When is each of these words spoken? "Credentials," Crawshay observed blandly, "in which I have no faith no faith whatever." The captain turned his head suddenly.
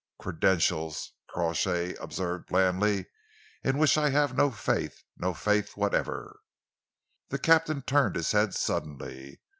"Credentials," 0.17 1.13
Crawshay 1.27 1.93
observed 1.97 2.47
blandly, 2.47 3.05
"in 3.63 3.77
which 3.77 3.99
I 3.99 4.09
have 4.09 4.35
no 4.35 4.49
faith 4.49 5.03
no 5.15 5.35
faith 5.35 5.77
whatever." 5.77 6.39
The 7.29 7.37
captain 7.37 7.83
turned 7.83 8.15
his 8.15 8.31
head 8.31 8.55
suddenly. 8.55 9.41